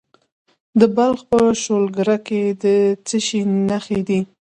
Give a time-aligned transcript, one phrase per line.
[0.79, 2.65] د بلخ په شولګره کې د
[3.07, 4.19] څه شي نښې دي؟